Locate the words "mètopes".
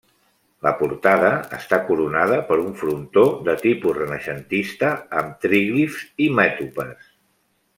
6.41-7.07